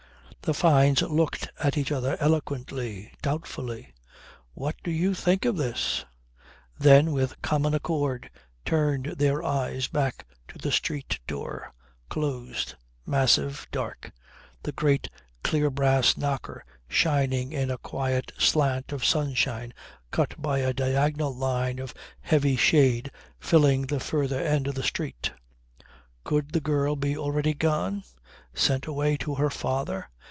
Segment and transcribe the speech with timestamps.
[0.43, 3.93] The Fynes looked at each other eloquently, doubtfully:
[4.55, 6.03] What do you think of this?
[6.79, 8.31] Then with common accord
[8.65, 11.71] turned their eyes back to the street door,
[12.09, 12.73] closed,
[13.05, 14.11] massive, dark;
[14.63, 15.09] the great,
[15.43, 19.75] clear brass knocker shining in a quiet slant of sunshine
[20.09, 25.31] cut by a diagonal line of heavy shade filling the further end of the street.
[26.23, 28.03] Could the girl be already gone?
[28.55, 30.07] Sent away to her father?